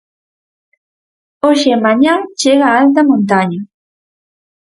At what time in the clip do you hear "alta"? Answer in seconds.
2.83-3.01